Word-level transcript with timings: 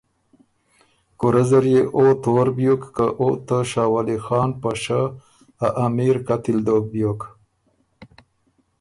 کُورۀ 1.19 1.43
زر 1.49 1.65
يې 1.73 1.81
او 1.95 2.03
تور 2.23 2.47
بیوک 2.57 2.81
که 2.95 3.05
او 3.21 3.27
ته 3.47 3.57
شاه 3.69 3.89
ولی 3.93 4.17
خان 4.25 4.49
په 4.61 4.71
شۀ 4.81 4.99
ا 5.65 5.67
امیر 5.85 6.15
قتل 6.27 6.57
دوک 6.65 6.83
بیوک، 6.91 7.21